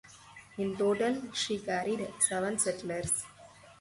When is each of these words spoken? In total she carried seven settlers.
In 0.57 0.75
total 0.75 1.31
she 1.31 1.59
carried 1.59 2.11
seven 2.17 2.57
settlers. 2.57 3.23